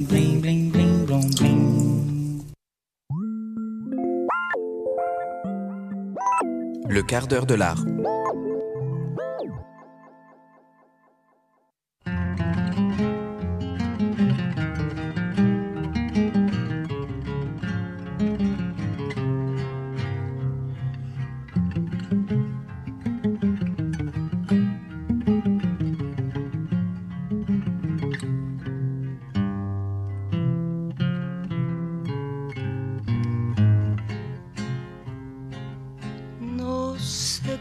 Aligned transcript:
Le 0.00 0.06
quart 7.02 7.26
d'heure 7.26 7.46
de 7.46 7.54
l'art. 7.54 7.84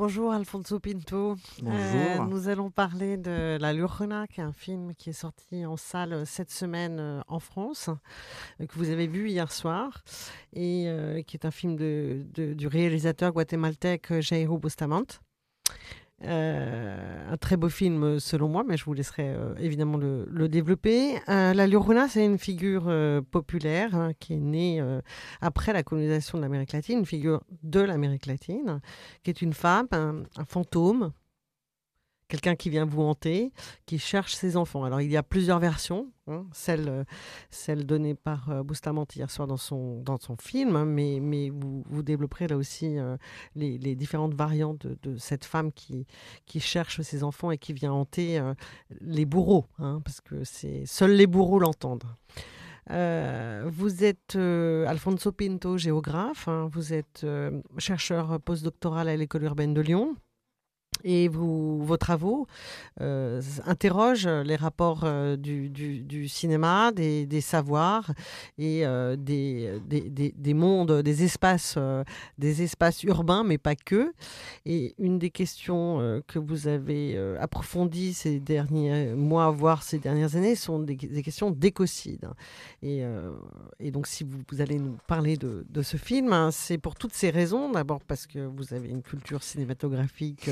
Bonjour 0.00 0.32
Alfonso 0.32 0.80
Pinto. 0.80 1.36
Bonjour. 1.60 1.76
Euh, 1.76 2.24
nous 2.24 2.48
allons 2.48 2.70
parler 2.70 3.18
de 3.18 3.58
La 3.60 3.74
Llorona, 3.74 4.26
qui 4.26 4.40
est 4.40 4.42
un 4.44 4.54
film 4.54 4.94
qui 4.94 5.10
est 5.10 5.12
sorti 5.12 5.66
en 5.66 5.76
salle 5.76 6.22
cette 6.24 6.50
semaine 6.50 6.96
euh, 6.98 7.20
en 7.28 7.38
France, 7.38 7.90
euh, 8.62 8.66
que 8.66 8.78
vous 8.78 8.88
avez 8.88 9.06
vu 9.06 9.28
hier 9.28 9.52
soir, 9.52 10.02
et 10.54 10.84
euh, 10.88 11.20
qui 11.20 11.36
est 11.36 11.44
un 11.44 11.50
film 11.50 11.76
de, 11.76 12.24
de- 12.32 12.54
du 12.54 12.66
réalisateur 12.66 13.30
guatémaltèque 13.32 14.10
euh, 14.10 14.20
Jairo 14.22 14.56
Bustamante. 14.56 15.20
Euh, 16.22 17.32
un 17.32 17.36
très 17.38 17.56
beau 17.56 17.70
film 17.70 18.02
euh, 18.04 18.18
selon 18.18 18.48
moi, 18.48 18.62
mais 18.66 18.76
je 18.76 18.84
vous 18.84 18.92
laisserai 18.92 19.30
euh, 19.30 19.54
évidemment 19.58 19.96
le, 19.96 20.48
développer. 20.48 21.14
La 21.26 21.66
Llorona, 21.66 22.08
c'est 22.08 22.24
une 22.24 22.38
figure 22.38 22.92
populaire 23.30 23.94
hein, 23.94 24.12
qui 24.18 24.34
est 24.34 24.40
née 24.40 24.82
après 25.40 25.72
la 25.72 25.82
colonisation 25.82 26.38
de 26.38 26.42
l'Amérique 26.42 26.72
latine, 26.72 27.00
une 27.00 27.06
figure 27.06 27.42
de 27.62 27.80
l'Amérique 27.80 28.26
latine, 28.26 28.80
qui 29.22 29.30
est 29.30 29.42
une 29.42 29.52
femme, 29.52 29.86
un 29.92 30.44
fantôme, 30.44 31.12
quelqu'un 32.30 32.54
qui 32.54 32.70
vient 32.70 32.86
vous 32.86 33.02
hanter, 33.02 33.52
qui 33.84 33.98
cherche 33.98 34.34
ses 34.34 34.56
enfants. 34.56 34.84
Alors 34.84 35.00
il 35.00 35.10
y 35.10 35.16
a 35.16 35.22
plusieurs 35.22 35.58
versions, 35.58 36.10
hein, 36.28 36.46
celle, 36.52 36.88
euh, 36.88 37.04
celle 37.50 37.84
donnée 37.84 38.14
par 38.14 38.48
euh, 38.50 38.62
Bustamante 38.62 39.14
hier 39.16 39.30
soir 39.30 39.48
dans 39.48 39.56
son, 39.56 40.00
dans 40.00 40.16
son 40.16 40.36
film, 40.36 40.76
hein, 40.76 40.84
mais, 40.84 41.18
mais 41.20 41.50
vous, 41.50 42.02
développerez 42.02 42.46
là 42.46 42.56
aussi 42.56 42.98
euh, 42.98 43.16
les, 43.56 43.78
différentes 43.96 44.34
variantes 44.34 44.86
de, 44.86 45.16
cette 45.18 45.44
femme 45.44 45.72
qui, 45.72 46.06
qui 46.46 46.60
cherche 46.60 47.00
ses 47.02 47.24
enfants 47.24 47.50
et 47.50 47.58
qui 47.58 47.72
vient 47.72 47.92
hanter 47.92 48.40
les 49.00 49.26
bourreaux, 49.26 49.66
hein, 49.78 50.00
parce 50.04 50.20
que 50.20 50.44
c'est 50.44 50.86
seuls 50.86 51.12
les 51.12 51.26
bourreaux 51.26 51.58
l'entendent. 51.58 52.06
Vous 52.88 54.04
êtes 54.04 54.36
Alfonso 54.36 55.32
Pinto, 55.32 55.76
géographe, 55.76 56.48
vous 56.72 56.92
êtes 56.92 57.26
chercheur 57.78 58.40
postdoctoral 58.40 59.08
à 59.08 59.16
l'école 59.16 59.42
urbaine 59.44 59.74
de 59.74 59.80
Lyon. 59.80 60.16
Et 61.04 61.28
vos 61.28 61.96
travaux 61.96 62.46
euh, 63.00 63.40
interrogent 63.66 64.26
les 64.26 64.56
rapports 64.56 65.02
euh, 65.04 65.36
du, 65.36 66.28
cinéma, 66.28 66.92
des, 66.92 67.40
savoirs 67.40 68.10
et 68.58 68.84
euh, 68.84 69.16
des, 69.16 69.78
des, 69.86 70.10
des- 70.10 70.34
des 70.36 70.54
mondes, 70.54 71.02
des 71.02 71.24
espaces, 71.24 71.78
des 72.38 72.62
espaces 72.62 73.02
urbains, 73.04 73.44
mais 73.44 73.58
pas 73.58 73.74
que. 73.74 74.12
Et 74.66 74.94
une 74.98 75.18
des 75.18 75.30
questions 75.30 76.22
que 76.26 76.38
vous 76.38 76.68
avez 76.68 77.16
approfondies 77.38 78.14
ces 78.14 78.40
derniers 78.40 79.14
mois, 79.14 79.50
voire 79.50 79.82
ces 79.82 79.98
dernières 79.98 80.36
années, 80.36 80.54
sont 80.54 80.78
des, 80.80 80.96
questions 80.96 81.50
d'écocide. 81.50 82.28
Et, 82.82 83.02
donc, 83.90 84.06
si 84.06 84.24
vous, 84.24 84.60
allez 84.60 84.78
nous 84.78 84.96
parler 85.06 85.36
de, 85.36 85.82
ce 85.82 85.96
film, 85.96 86.32
hein, 86.32 86.50
c'est 86.50 86.78
pour 86.78 86.94
toutes 86.94 87.14
ces 87.14 87.30
raisons. 87.30 87.70
D'abord 87.72 88.00
parce 88.04 88.26
que 88.26 88.38
vous 88.38 88.74
avez 88.74 88.88
une 88.88 89.02
culture 89.02 89.42
cinématographique 89.42 90.50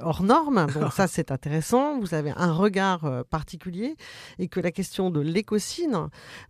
hors 0.00 0.22
norme, 0.22 0.66
donc 0.72 0.92
ça 0.92 1.06
c'est 1.06 1.30
intéressant. 1.30 1.98
Vous 2.00 2.14
avez 2.14 2.32
un 2.36 2.52
regard 2.52 3.04
euh, 3.04 3.22
particulier 3.28 3.96
et 4.38 4.48
que 4.48 4.60
la 4.60 4.70
question 4.70 5.10
de 5.10 5.20
l'écocide 5.20 5.76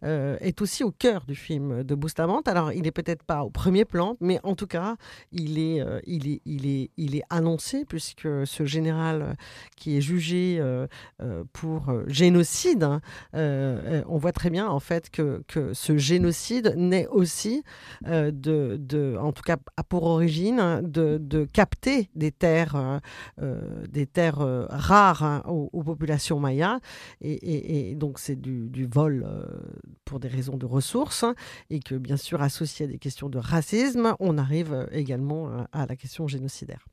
euh, 0.03 0.37
est 0.41 0.61
aussi 0.63 0.85
au 0.85 0.91
cœur 0.91 1.25
du 1.27 1.35
film 1.35 1.83
de 1.83 1.95
Bustamante. 1.95 2.49
Alors, 2.49 2.73
il 2.73 2.87
est 2.87 2.93
peut-être 2.93 3.23
pas 3.23 3.43
au 3.43 3.51
premier 3.51 3.85
plan, 3.85 4.17
mais 4.21 4.41
en 4.43 4.55
tout 4.55 4.67
cas, 4.67 4.97
il 5.33 5.59
est, 5.59 5.81
euh, 5.81 6.01
il 6.07 6.29
est, 6.29 6.41
il 6.45 6.67
est, 6.67 6.91
il 6.97 7.17
est 7.17 7.23
annoncé 7.31 7.85
puisque 7.85 8.29
ce 8.47 8.65
général 8.65 9.23
euh, 9.23 9.35
qui 9.77 9.97
est 9.97 10.01
jugé 10.01 10.59
euh, 10.61 10.87
euh, 11.21 11.45
pour 11.53 11.89
euh, 11.89 12.05
génocide, 12.07 12.85
hein, 12.85 13.01
euh, 13.35 14.01
euh, 14.01 14.03
on 14.09 14.19
voit 14.19 14.33
très 14.33 14.51
bien 14.51 14.69
en 14.69 14.81
fait 14.81 15.11
que, 15.11 15.43
ce 15.73 15.97
génocide 15.97 16.75
naît 16.77 17.07
aussi 17.09 17.63
euh, 18.07 18.31
de, 18.33 19.17
en 19.21 19.33
tout 19.33 19.43
cas 19.43 19.57
a 19.77 19.83
pour 19.83 20.05
origine, 20.05 20.81
de, 20.83 21.19
de 21.21 21.45
capter 21.45 22.11
des 22.15 22.31
terres, 22.31 22.77
euh, 22.95 23.01
euh, 23.43 23.87
des 23.89 24.07
terres 24.07 24.41
euh, 24.41 24.67
rares 24.69 25.23
hein, 25.23 25.43
aux, 25.47 25.83
populations 25.83 26.41
mayas, 26.41 26.81
et, 27.21 27.95
donc 27.95 28.19
c'est 28.19 28.37
du, 28.37 28.87
vol 28.87 29.25
euh, 29.27 29.47
pour 30.05 30.21
des 30.21 30.29
raisons 30.29 30.57
de 30.57 30.67
ressources, 30.67 31.23
hein, 31.23 31.35
et 31.71 31.81
que 31.81 31.95
bien 31.95 32.17
sûr 32.17 32.43
associé 32.43 32.87
à 32.87 32.89
des 32.89 32.99
questions 32.99 33.29
de 33.29 33.39
racisme, 33.39 34.15
on 34.21 34.39
arrive 34.39 34.89
également 34.93 35.67
à 35.73 35.87
la 35.87 35.97
question 35.97 36.27
génocidaire. 36.29 36.85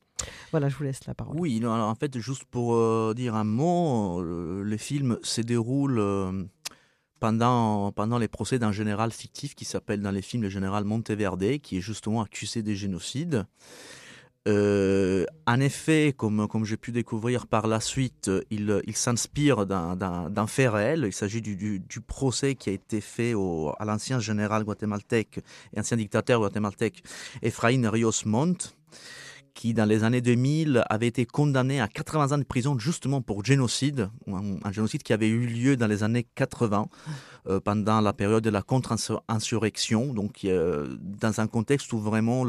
Voilà, 0.52 0.70
je 0.70 0.76
vous 0.76 0.84
laisse 0.84 1.06
la 1.06 1.14
parole. 1.14 1.38
Oui, 1.40 1.58
alors 1.58 1.90
en 1.90 1.96
fait, 1.96 2.18
juste 2.20 2.46
pour 2.46 3.16
dire 3.16 3.36
un 3.36 3.44
mot, 3.44 4.22
le 4.22 4.78
film 4.78 5.18
se 5.24 5.42
déroule 5.42 6.02
pendant, 7.20 7.92
pendant 7.92 8.18
les 8.18 8.28
procès 8.28 8.60
d'un 8.60 8.72
général 8.72 9.12
fictif 9.12 9.56
qui 9.56 9.66
s'appelle 9.66 10.02
dans 10.02 10.12
les 10.12 10.22
films 10.22 10.44
le 10.44 10.50
général 10.50 10.84
Monteverde, 10.84 11.60
qui 11.60 11.78
est 11.78 11.82
justement 11.82 12.22
accusé 12.22 12.62
de 12.62 12.74
génocide. 12.74 13.46
Euh, 14.48 15.26
en 15.48 15.60
effet, 15.62 16.14
comme, 16.18 16.48
comme 16.50 16.66
j'ai 16.66 16.76
pu 16.76 16.92
découvrir 16.92 17.48
par 17.48 17.66
la 17.68 17.80
suite, 17.80 18.30
il, 18.50 18.82
il 18.86 18.96
s'inspire 18.96 19.66
d'un- 19.66 19.96
fait 20.48 20.68
réel. 20.68 21.04
Il 21.08 21.14
s'agit 21.14 21.42
du, 21.42 21.56
du- 21.56 21.80
du 21.80 22.02
procès 22.02 22.56
qui 22.56 22.70
a 22.70 22.74
été 22.74 23.00
fait 23.00 23.34
au- 23.34 23.74
à 23.80 23.86
l'ancien 23.86 24.20
général 24.20 24.64
guatémaltèque 24.66 25.40
et 25.74 25.80
ancien 25.80 25.96
dictateur 25.98 26.42
guatémaltèque 26.42 27.04
Efraín 27.42 27.88
Ríos 27.88 28.24
Montt, 28.26 28.76
qui 29.54 29.74
dans 29.74 29.86
les 29.86 30.04
années 30.04 30.22
2000 30.22 30.84
avait 30.90 31.08
été 31.08 31.26
condamné 31.26 31.80
à 31.80 31.88
80 31.88 32.32
ans 32.32 32.38
de 32.38 32.44
prison 32.44 32.78
justement 32.80 33.22
pour 33.22 33.44
génocide, 33.46 34.10
un, 34.28 34.72
génocide 34.72 35.04
qui 35.04 35.14
avait 35.14 35.28
eu 35.28 35.46
lieu 35.46 35.78
dans 35.78 35.88
les 35.88 36.04
années 36.04 36.26
80 36.36 36.88
euh, 37.48 37.60
pendant 37.60 38.02
la 38.02 38.14
période 38.14 38.44
de 38.44 38.50
la 38.50 38.62
contre-insurrection, 38.62 40.14
donc 40.14 40.46
euh, 40.46 40.98
dans 41.00 41.40
un 41.40 41.48
contexte 41.48 41.94
où 41.94 42.00
vraiment 42.00 42.46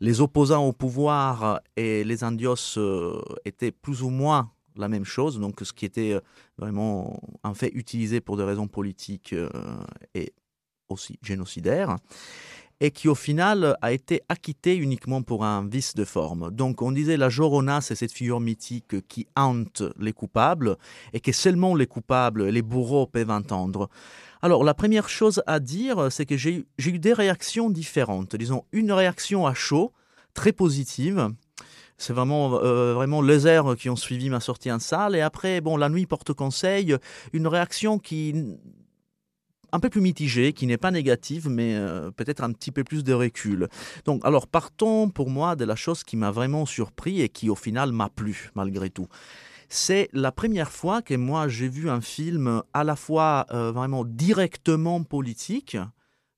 les 0.00 0.20
opposants 0.20 0.64
au 0.64 0.72
pouvoir 0.72 1.60
et 1.76 2.04
les 2.04 2.24
indios 2.24 2.76
euh, 2.76 3.20
étaient 3.44 3.72
plus 3.72 4.02
ou 4.02 4.10
moins 4.10 4.50
la 4.76 4.88
même 4.88 5.04
chose, 5.04 5.38
donc 5.38 5.60
ce 5.62 5.72
qui 5.72 5.84
était 5.84 6.18
vraiment 6.58 7.20
en 7.44 7.54
fait 7.54 7.70
utilisé 7.74 8.20
pour 8.20 8.36
des 8.36 8.42
raisons 8.42 8.66
politiques 8.66 9.34
et 10.14 10.32
aussi 10.88 11.18
génocidaires 11.22 11.96
et 12.80 12.90
qui 12.90 13.08
au 13.08 13.14
final 13.14 13.76
a 13.82 13.92
été 13.92 14.22
acquitté 14.28 14.76
uniquement 14.76 15.22
pour 15.22 15.44
un 15.44 15.66
vice 15.66 15.94
de 15.94 16.04
forme. 16.04 16.50
Donc 16.50 16.82
on 16.82 16.92
disait 16.92 17.16
la 17.16 17.28
Jorona, 17.28 17.80
c'est 17.80 17.94
cette 17.94 18.12
figure 18.12 18.40
mythique 18.40 19.06
qui 19.08 19.26
hante 19.36 19.82
les 19.98 20.12
coupables 20.12 20.76
et 21.12 21.20
que 21.20 21.32
seulement 21.32 21.74
les 21.74 21.86
coupables, 21.86 22.46
les 22.48 22.62
bourreaux 22.62 23.06
peuvent 23.06 23.30
entendre. 23.30 23.88
Alors 24.42 24.64
la 24.64 24.74
première 24.74 25.08
chose 25.08 25.42
à 25.46 25.60
dire, 25.60 26.10
c'est 26.10 26.26
que 26.26 26.36
j'ai 26.36 26.66
eu- 26.78 26.98
des 26.98 27.12
réactions 27.12 27.70
différentes. 27.70 28.36
Disons 28.36 28.64
une 28.72 28.92
réaction 28.92 29.46
à 29.46 29.54
chaud, 29.54 29.92
très 30.34 30.52
positive. 30.52 31.30
C'est 31.96 32.12
vraiment, 32.12 32.58
euh, 32.62 32.92
vraiment 32.92 33.22
les 33.22 33.46
airs 33.46 33.76
qui 33.76 33.88
ont 33.88 33.96
suivi 33.96 34.28
ma 34.28 34.40
sortie 34.40 34.70
en 34.72 34.80
salle. 34.80 35.14
Et 35.14 35.20
après, 35.20 35.60
bon, 35.60 35.76
la 35.76 35.88
nuit 35.88 36.06
porte 36.06 36.32
conseil, 36.32 36.96
une 37.32 37.46
réaction 37.46 38.00
qui 38.00 38.34
un 39.74 39.80
peu 39.80 39.90
plus 39.90 40.00
mitigée, 40.00 40.52
qui 40.52 40.68
n'est 40.68 40.78
pas 40.78 40.92
négative, 40.92 41.48
mais 41.50 41.74
euh, 41.74 42.12
peut-être 42.12 42.44
un 42.44 42.52
petit 42.52 42.70
peu 42.70 42.84
plus 42.84 43.02
de 43.02 43.12
recul. 43.12 43.68
Donc, 44.04 44.24
alors, 44.24 44.46
partons 44.46 45.10
pour 45.10 45.30
moi 45.30 45.56
de 45.56 45.64
la 45.64 45.74
chose 45.74 46.04
qui 46.04 46.16
m'a 46.16 46.30
vraiment 46.30 46.64
surpris 46.64 47.20
et 47.20 47.28
qui 47.28 47.50
au 47.50 47.56
final 47.56 47.90
m'a 47.90 48.08
plu, 48.08 48.50
malgré 48.54 48.88
tout. 48.88 49.08
c'est 49.68 50.08
la 50.12 50.30
première 50.30 50.70
fois 50.70 51.02
que 51.02 51.14
moi 51.14 51.48
j'ai 51.48 51.68
vu 51.68 51.90
un 51.90 52.00
film 52.00 52.62
à 52.72 52.84
la 52.84 52.94
fois 52.94 53.46
euh, 53.50 53.72
vraiment 53.72 54.04
directement 54.04 55.02
politique, 55.02 55.76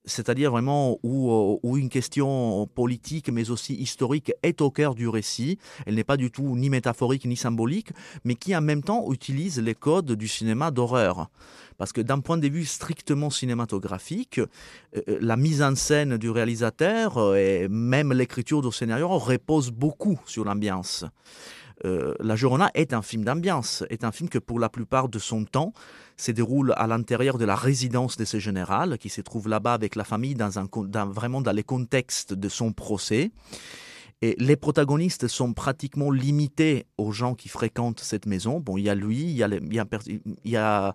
c'est-à-dire 0.07 0.51
vraiment 0.51 0.99
où, 1.03 1.31
euh, 1.31 1.59
où, 1.63 1.77
une 1.77 1.89
question 1.89 2.67
politique 2.75 3.29
mais 3.31 3.51
aussi 3.51 3.75
historique 3.75 4.33
est 4.43 4.61
au 4.61 4.71
cœur 4.71 4.95
du 4.95 5.09
récit. 5.09 5.59
Elle 5.85 5.97
n'est 5.97 6.05
pas 6.05 6.17
du 6.17 6.31
tout 6.31 6.57
ni 6.57 6.71
métaphorique 6.71 7.25
ni 7.27 7.37
symbolique, 7.37 7.91
mais 8.25 8.37
qui 8.37 8.57
en 8.57 8.61
même 8.61 8.83
temps 8.83 9.13
utilise 9.13 9.61
les 9.61 9.75
codes 9.75 10.13
du 10.13 10.29
cinéma 10.29 10.71
d'horreur. 10.71 11.29
Parce 11.79 11.93
que 11.93 12.01
d'un 12.01 12.21
point 12.21 12.39
de 12.39 12.49
vue 12.49 12.65
strictement 12.65 13.29
cinématographique, 13.29 14.39
euh, 14.39 15.19
la 15.21 15.37
mise 15.37 15.63
en 15.63 15.75
scène 15.75 16.17
du 16.17 16.31
réalisateur 16.31 17.37
et 17.37 17.69
même 17.69 18.13
l'écriture 18.13 18.63
du 18.63 18.73
scénario 18.73 19.09
repose 19.09 19.71
beaucoup 19.71 20.19
sur 20.25 20.45
l'ambiance. 20.45 21.05
Euh, 21.85 22.15
la 22.21 22.37
Jorona 22.37 22.71
est 22.75 22.93
un 22.95 23.03
film 23.03 23.25
d'ambiance, 23.25 23.85
est 23.91 24.05
un 24.05 24.13
film 24.13 24.29
que 24.29 24.39
pour 24.39 24.59
la 24.59 24.69
plupart 24.69 25.09
de 25.09 25.19
son 25.19 25.45
temps 25.45 25.73
se 26.17 26.33
déroule 26.33 26.73
à 26.77 26.87
l'intérieur 26.87 27.37
de 27.37 27.45
la 27.45 27.55
résidence 27.55 28.17
de 28.17 28.25
ce 28.25 28.39
général, 28.39 28.97
qui 28.99 29.11
se 29.11 29.21
trouve 29.21 29.49
là-bas 29.49 29.75
avec 29.75 29.95
la 29.95 30.05
famille 30.05 30.35
dans 30.35 30.59
un, 30.59 30.69
vraiment 31.11 31.43
dans 31.43 31.53
les 31.53 31.65
contextes 31.65 32.33
de 32.33 32.49
son 32.49 32.73
procès. 32.73 33.31
Et 34.23 34.35
les 34.39 34.57
protagonistes 34.57 35.29
sont 35.29 35.53
pratiquement 35.53 36.11
limités 36.11 36.87
aux 36.97 37.13
gens 37.13 37.35
qui 37.35 37.51
fréquentent 37.51 38.01
cette 38.01 38.25
maison. 38.25 38.61
Bon, 38.61 38.79
il 38.79 38.85
y 38.85 38.89
a 38.89 38.95
lui, 38.95 39.21
il 39.21 39.37
y 39.37 39.43
a, 39.43 39.49
il 39.49 40.51
y 40.51 40.57
euh, 40.57 40.93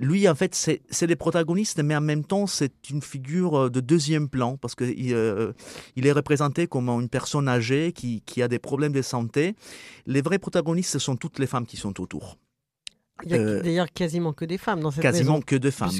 lui 0.00 0.26
en 0.26 0.34
fait 0.34 0.54
c'est 0.54 1.06
les 1.06 1.16
protagonistes, 1.16 1.82
mais 1.82 1.94
en 1.94 2.00
même 2.00 2.24
temps 2.24 2.46
c'est 2.46 2.88
une 2.88 3.02
figure 3.02 3.64
euh, 3.64 3.70
de 3.70 3.80
deuxième 3.80 4.28
plan 4.30 4.56
parce 4.56 4.74
que 4.74 4.84
euh, 4.84 5.52
il 5.96 6.06
est 6.06 6.12
représenté 6.12 6.66
comme 6.66 6.88
une 6.88 7.10
personne 7.10 7.46
âgée 7.46 7.92
qui, 7.92 8.22
qui 8.22 8.42
a 8.42 8.48
des 8.48 8.58
problèmes 8.58 8.92
de 8.92 9.02
santé. 9.02 9.54
Les 10.06 10.22
vrais 10.22 10.38
protagonistes 10.38 10.92
ce 10.92 10.98
sont 10.98 11.16
toutes 11.16 11.38
les 11.38 11.46
femmes 11.46 11.66
qui 11.66 11.76
sont 11.76 12.00
autour. 12.00 12.38
Il 13.24 13.30
y 13.30 13.34
a 13.34 13.38
euh, 13.38 13.62
d'ailleurs 13.62 13.90
quasiment 13.92 14.32
que 14.32 14.44
des 14.44 14.58
femmes 14.58 14.80
dans 14.80 14.90
cette 14.90 15.02
quasiment 15.02 15.34
maison. 15.34 15.44
que 15.46 15.56
de 15.56 15.70
femmes. 15.70 15.90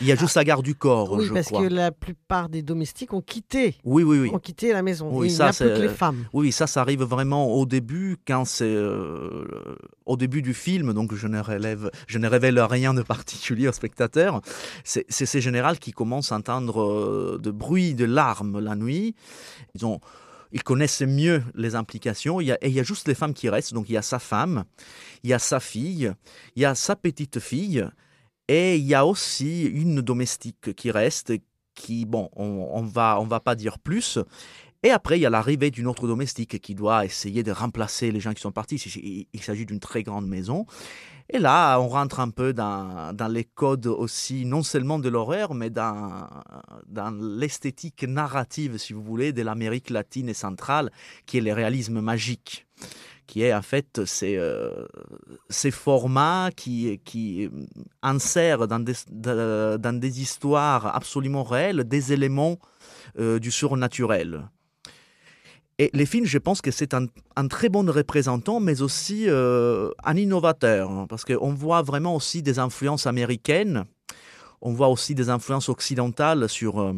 il 0.00 0.06
y 0.06 0.12
a 0.12 0.16
juste 0.16 0.36
la 0.36 0.44
garde 0.44 0.64
du 0.64 0.74
corps, 0.74 1.12
oui, 1.12 1.26
je 1.26 1.32
parce 1.32 1.50
que 1.50 1.68
la 1.68 1.92
plupart 1.92 2.48
des 2.48 2.62
domestiques 2.62 3.12
ont 3.12 3.20
quitté. 3.20 3.76
Oui, 3.84 4.02
oui, 4.02 4.18
oui. 4.20 4.30
Ont 4.32 4.38
quitté 4.38 4.72
la 4.72 4.82
maison. 4.82 5.08
Oui, 5.10 5.30
ça, 5.30 5.50
il 5.60 5.66
n'y 5.66 5.72
a 5.72 5.74
plus 5.74 5.82
que 5.82 5.88
les 5.88 5.94
femmes. 5.94 6.24
Oui, 6.32 6.52
ça, 6.52 6.66
ça 6.66 6.80
arrive 6.80 7.02
vraiment 7.02 7.52
au 7.52 7.66
début, 7.66 8.16
quand 8.26 8.44
c'est 8.44 8.64
euh, 8.64 9.44
au 10.04 10.16
début 10.16 10.42
du 10.42 10.54
film. 10.54 10.92
Donc, 10.92 11.14
je 11.14 11.26
ne 11.26 11.40
relève, 11.40 11.90
je 12.06 12.18
ne 12.18 12.28
révèle 12.28 12.60
rien 12.60 12.94
de 12.94 13.02
particulier 13.02 13.68
au 13.68 13.72
spectateur. 13.72 14.40
C'est 14.84 15.06
ces 15.10 15.40
générales 15.40 15.78
qui 15.78 15.92
commencent 15.92 16.32
à 16.32 16.36
entendre 16.36 16.82
euh, 16.82 17.38
de 17.42 17.50
bruit, 17.50 17.94
de 17.94 18.04
larmes 18.04 18.60
la 18.60 18.76
nuit. 18.76 19.14
Ils 19.74 19.86
ont 19.86 20.00
ils 20.52 20.62
connaissent 20.62 21.02
mieux 21.02 21.42
les 21.54 21.74
implications. 21.74 22.40
Il 22.40 22.46
y 22.46 22.52
a, 22.52 22.58
et 22.62 22.68
il 22.68 22.74
y 22.74 22.80
a 22.80 22.82
juste 22.82 23.08
les 23.08 23.14
femmes 23.14 23.34
qui 23.34 23.48
restent. 23.48 23.74
Donc 23.74 23.88
il 23.88 23.92
y 23.92 23.96
a 23.96 24.02
sa 24.02 24.18
femme, 24.18 24.64
il 25.22 25.30
y 25.30 25.34
a 25.34 25.38
sa 25.38 25.60
fille, 25.60 26.12
il 26.54 26.62
y 26.62 26.64
a 26.64 26.74
sa 26.74 26.96
petite 26.96 27.40
fille, 27.40 27.84
et 28.48 28.76
il 28.76 28.84
y 28.84 28.94
a 28.94 29.04
aussi 29.06 29.64
une 29.64 30.00
domestique 30.00 30.74
qui 30.74 30.90
reste, 30.90 31.32
qui, 31.74 32.06
bon, 32.06 32.30
on, 32.36 32.68
on 32.72 32.82
va, 32.82 33.18
on 33.20 33.26
va 33.26 33.40
pas 33.40 33.54
dire 33.54 33.78
plus. 33.78 34.18
Et 34.82 34.90
après, 34.90 35.18
il 35.18 35.22
y 35.22 35.26
a 35.26 35.30
l'arrivée 35.30 35.70
d'une 35.70 35.88
autre 35.88 36.06
domestique 36.06 36.60
qui 36.60 36.74
doit 36.74 37.04
essayer 37.04 37.42
de 37.42 37.50
remplacer 37.50 38.12
les 38.12 38.20
gens 38.20 38.34
qui 38.34 38.40
sont 38.40 38.52
partis. 38.52 38.76
Il 39.32 39.42
s'agit 39.42 39.66
d'une 39.66 39.80
très 39.80 40.02
grande 40.02 40.28
maison. 40.28 40.64
Et 41.28 41.38
là, 41.38 41.78
on 41.80 41.88
rentre 41.88 42.20
un 42.20 42.30
peu 42.30 42.52
dans, 42.52 43.12
dans 43.12 43.28
les 43.28 43.44
codes 43.44 43.86
aussi, 43.86 44.44
non 44.44 44.62
seulement 44.62 44.98
de 44.98 45.08
l'horreur, 45.08 45.54
mais 45.54 45.70
dans, 45.70 46.28
dans 46.86 47.10
l'esthétique 47.10 48.04
narrative, 48.04 48.78
si 48.78 48.92
vous 48.92 49.02
voulez, 49.02 49.32
de 49.32 49.42
l'Amérique 49.42 49.90
latine 49.90 50.28
et 50.28 50.34
centrale, 50.34 50.92
qui 51.26 51.38
est 51.38 51.40
le 51.40 51.52
réalisme 51.52 52.00
magique 52.00 52.66
qui 53.26 53.42
est 53.42 53.52
en 53.52 53.62
fait 53.62 54.04
ces, 54.04 54.36
euh, 54.36 54.86
ces 55.50 55.70
formats 55.70 56.50
qui, 56.54 57.00
qui 57.04 57.50
insèrent 58.02 58.68
dans 58.68 58.78
des, 58.78 58.94
dans 59.10 59.98
des 59.98 60.20
histoires 60.20 60.94
absolument 60.94 61.42
réelles 61.42 61.84
des 61.84 62.12
éléments 62.12 62.58
euh, 63.18 63.38
du 63.38 63.50
surnaturel. 63.50 64.48
Et 65.78 65.90
les 65.92 66.06
films, 66.06 66.24
je 66.24 66.38
pense 66.38 66.62
que 66.62 66.70
c'est 66.70 66.94
un, 66.94 67.06
très 67.48 67.68
bon 67.68 67.90
représentant, 67.90 68.60
mais 68.60 68.80
aussi 68.80 69.28
euh, 69.28 69.90
un 70.04 70.16
innovateur, 70.16 70.90
hein, 70.90 71.06
parce 71.06 71.24
qu'on 71.24 71.52
voit 71.52 71.82
vraiment 71.82 72.14
aussi 72.14 72.42
des 72.42 72.58
influences 72.58 73.06
américaines, 73.06 73.84
on 74.62 74.72
voit 74.72 74.88
aussi 74.88 75.14
des 75.14 75.28
influences 75.28 75.68
occidentales 75.68 76.48
sur, 76.48 76.80
euh, 76.80 76.94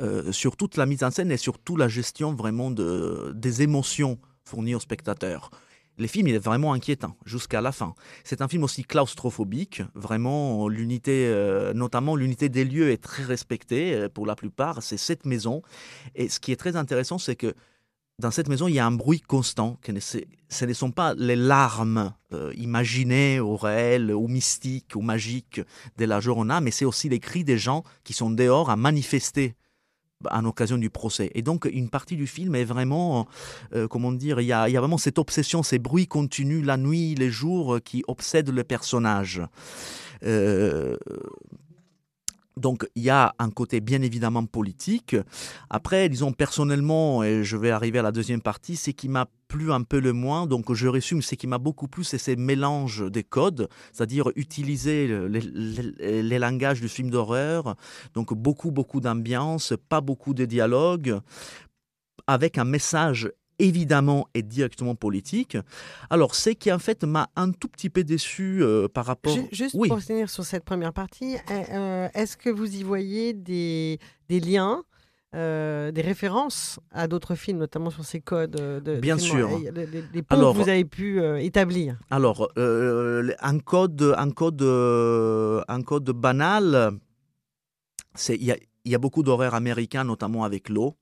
euh, 0.00 0.32
sur 0.32 0.56
toute 0.56 0.78
la 0.78 0.86
mise 0.86 1.04
en 1.04 1.10
scène 1.10 1.30
et 1.30 1.36
surtout 1.36 1.76
la 1.76 1.88
gestion 1.88 2.34
vraiment 2.34 2.70
de, 2.70 3.32
des 3.34 3.60
émotions 3.60 4.18
fournies 4.44 4.74
aux 4.74 4.80
spectateurs 4.80 5.50
le 6.00 6.06
film 6.06 6.28
il 6.28 6.34
est 6.34 6.38
vraiment 6.38 6.72
inquiétant 6.72 7.16
jusqu'à 7.24 7.60
la 7.60 7.72
fin. 7.72 7.94
C'est 8.24 8.40
un 8.42 8.48
film 8.48 8.64
aussi 8.64 8.84
claustrophobique, 8.84 9.82
vraiment 9.94 10.68
l'unité, 10.68 11.26
euh, 11.28 11.72
notamment 11.74 12.16
l'unité 12.16 12.48
des 12.48 12.64
lieux 12.64 12.90
est 12.90 13.02
très 13.02 13.22
respectée 13.22 13.94
euh, 13.94 14.08
pour 14.08 14.26
la 14.26 14.34
plupart. 14.34 14.82
C'est 14.82 14.96
cette 14.96 15.26
maison 15.26 15.62
et 16.14 16.28
ce 16.28 16.40
qui 16.40 16.52
est 16.52 16.56
très 16.56 16.76
intéressant, 16.76 17.18
c'est 17.18 17.36
que 17.36 17.54
dans 18.18 18.30
cette 18.30 18.48
maison, 18.48 18.68
il 18.68 18.74
y 18.74 18.78
a 18.78 18.86
un 18.86 18.90
bruit 18.92 19.20
constant. 19.20 19.78
Que 19.82 19.92
ce 19.98 20.64
ne 20.64 20.72
sont 20.74 20.90
pas 20.90 21.14
les 21.14 21.36
larmes 21.36 22.12
euh, 22.32 22.52
imaginées 22.56 23.40
ou 23.40 23.56
réelles 23.56 24.12
ou 24.12 24.28
mystiques 24.28 24.92
ou 24.94 25.00
magiques 25.00 25.60
de 25.96 26.04
la 26.04 26.20
Jorona, 26.20 26.60
mais 26.60 26.70
c'est 26.70 26.84
aussi 26.84 27.08
les 27.08 27.18
cris 27.18 27.44
des 27.44 27.56
gens 27.56 27.82
qui 28.04 28.12
sont 28.12 28.30
dehors 28.30 28.68
à 28.68 28.76
manifester 28.76 29.54
en 30.30 30.44
occasion 30.44 30.78
du 30.78 30.90
procès. 30.90 31.30
Et 31.34 31.42
donc, 31.42 31.68
une 31.72 31.88
partie 31.88 32.16
du 32.16 32.26
film 32.26 32.54
est 32.54 32.64
vraiment, 32.64 33.26
euh, 33.74 33.88
comment 33.88 34.12
dire, 34.12 34.40
il 34.40 34.46
y, 34.46 34.52
a, 34.52 34.68
vraiment 34.68 34.98
cette 34.98 35.18
obsession, 35.18 35.62
ces 35.62 35.78
bruits 35.78 36.06
continus 36.06 36.64
la 36.64 36.76
nuit, 36.76 37.14
les 37.14 37.30
jours, 37.30 37.76
euh, 37.76 37.80
qui 37.80 38.04
obsèdent 38.08 38.50
le 38.50 38.64
personnage. 38.64 39.42
Euh, 40.24 40.96
donc 42.56 42.86
il 42.94 43.02
y 43.02 43.10
a 43.10 43.34
un 43.38 43.50
côté 43.50 43.80
bien 43.80 44.02
évidemment 44.02 44.44
politique. 44.44 45.16
Après, 45.70 46.10
disons 46.10 46.32
personnellement, 46.32 47.24
et 47.24 47.42
je 47.42 47.56
vais 47.56 47.70
arriver 47.70 48.00
à 48.00 48.02
la 48.02 48.12
deuxième 48.12 48.42
partie, 48.42 48.76
ce 48.76 48.90
qui 48.90 49.08
m'a 49.08 49.26
plu 49.50 49.72
un 49.72 49.82
peu 49.82 49.98
le 49.98 50.12
moins, 50.12 50.46
donc 50.46 50.72
je 50.72 50.86
résume, 50.86 51.22
ce 51.22 51.34
qui 51.34 51.48
m'a 51.48 51.58
beaucoup 51.58 51.88
plu, 51.88 52.04
c'est 52.04 52.18
ces 52.18 52.36
mélanges 52.36 53.04
des 53.10 53.24
codes, 53.24 53.68
c'est-à-dire 53.92 54.30
utiliser 54.36 55.08
les, 55.28 56.22
les, 56.22 56.38
langages 56.38 56.80
du 56.80 56.88
film 56.88 57.10
d'horreur, 57.10 57.74
donc 58.14 58.32
beaucoup, 58.32 58.70
beaucoup 58.70 59.00
d'ambiance, 59.00 59.74
pas 59.88 60.00
beaucoup 60.00 60.34
de 60.34 60.44
dialogue, 60.44 61.18
avec 62.28 62.58
un 62.58 62.64
message 62.64 63.32
évidemment 63.58 64.28
est 64.34 64.42
directement 64.42 64.94
politique. 64.94 65.58
Alors, 66.08 66.34
ce 66.34 66.50
qui 66.50 66.72
en 66.72 66.78
fait 66.78 67.04
m'a 67.04 67.28
un 67.36 67.50
tout 67.50 67.68
petit 67.68 67.90
peu 67.90 68.04
déçu 68.04 68.62
euh, 68.62 68.88
par 68.88 69.04
rapport. 69.04 69.36
Juste 69.52 69.76
pour 69.76 70.00
finir 70.00 70.30
sur 70.30 70.44
cette 70.44 70.64
première 70.64 70.92
partie, 70.92 71.36
euh, 71.50 71.64
euh, 71.72 72.08
est-ce 72.14 72.36
que 72.36 72.50
vous 72.50 72.76
y 72.76 72.82
voyez 72.82 73.34
des, 73.34 73.98
des 74.28 74.40
liens 74.40 74.82
des 75.32 76.02
références 76.02 76.80
à 76.90 77.06
d'autres 77.08 77.34
films, 77.34 77.58
notamment 77.58 77.90
sur 77.90 78.04
ces 78.04 78.20
codes 78.20 78.52
de 78.52 78.96
Bien 79.00 79.18
sûr. 79.18 79.48
Les, 80.12 80.22
ponts 80.22 80.52
que 80.52 80.56
vous 80.58 80.68
avez 80.68 80.84
pu 80.84 81.22
établir. 81.38 81.96
Alors, 82.10 82.50
un 82.56 83.58
code, 83.60 84.14
un 84.16 84.30
code, 84.30 84.62
un 84.62 85.82
code 85.82 86.10
banal, 86.10 86.98
il 88.28 88.42
y, 88.42 88.54
y 88.90 88.94
a, 88.94 88.98
beaucoup 88.98 89.22
d'horreurs 89.22 89.54
américains, 89.54 90.04
notamment 90.04 90.44
avec 90.44 90.68
l'eau 90.68 90.96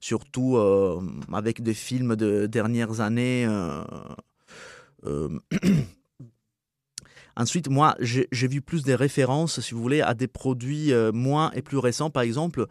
surtout 0.00 0.56
euh, 0.56 1.00
avec 1.32 1.62
des 1.62 1.74
films 1.74 2.16
de 2.16 2.46
dernières 2.46 3.00
années. 3.00 3.46
Ensuite, 7.36 7.68
moi, 7.68 7.96
j'ai 8.00 8.48
vu 8.48 8.60
plus 8.60 8.82
des 8.82 8.94
références, 8.94 9.60
si 9.60 9.74
vous 9.74 9.80
voulez, 9.80 10.02
à 10.02 10.14
des 10.14 10.28
produits 10.28 10.92
euh, 10.92 11.12
moins 11.12 11.50
et 11.54 11.62
plus 11.62 11.78
récents. 11.78 12.10
Par 12.10 12.22
exemple, 12.22 12.66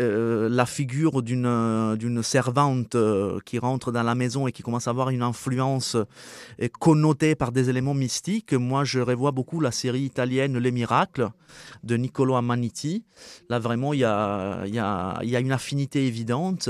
euh, 0.00 0.48
la 0.50 0.66
figure 0.66 1.22
d'une 1.22 1.46
euh, 1.46 2.22
servante 2.22 2.96
qui 3.44 3.58
rentre 3.58 3.92
dans 3.92 4.02
la 4.02 4.14
maison 4.14 4.46
et 4.46 4.52
qui 4.52 4.62
commence 4.62 4.88
à 4.88 4.90
avoir 4.90 5.10
une 5.10 5.22
influence 5.22 5.96
connotée 6.80 7.34
par 7.34 7.52
des 7.52 7.70
éléments 7.70 7.94
mystiques. 7.94 8.52
Moi, 8.52 8.84
je 8.84 9.00
revois 9.00 9.30
beaucoup 9.30 9.60
la 9.60 9.70
série 9.70 10.02
italienne 10.02 10.58
Les 10.58 10.70
Miracles 10.70 11.30
de 11.82 11.96
Niccolo 11.96 12.34
Amaniti. 12.34 13.04
Là, 13.48 13.58
vraiment, 13.58 13.92
il 13.92 14.00
y 14.00 14.04
a, 14.04 14.66
y, 14.66 14.78
a, 14.78 15.18
y 15.22 15.36
a 15.36 15.40
une 15.40 15.52
affinité 15.52 16.06
évidente. 16.06 16.68